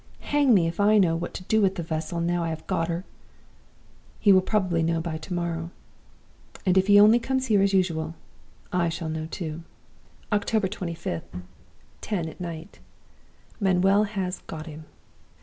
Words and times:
Hang 0.21 0.51
me 0.55 0.65
if 0.65 0.79
I 0.79 0.97
know 0.97 1.15
what 1.15 1.31
to 1.35 1.43
do 1.43 1.61
with 1.61 1.75
the 1.75 1.83
vessel, 1.83 2.19
now 2.19 2.43
I 2.43 2.49
have 2.49 2.65
got 2.65 2.87
her!' 2.87 3.05
"He 4.19 4.31
will 4.33 4.41
probably 4.41 4.81
know 4.81 4.99
by 4.99 5.19
to 5.19 5.31
morrow. 5.31 5.69
And 6.65 6.75
if 6.75 6.87
he 6.87 6.99
only 6.99 7.19
comes 7.19 7.45
here 7.45 7.61
as 7.61 7.71
usual, 7.71 8.15
I 8.73 8.89
shall 8.89 9.09
know 9.09 9.27
too!" 9.27 9.61
"October 10.31 10.67
25th. 10.69 11.43
Ten 12.01 12.27
at 12.27 12.41
night. 12.41 12.79
Manuel 13.59 14.05
has 14.05 14.39
got 14.47 14.65
him! 14.65 14.85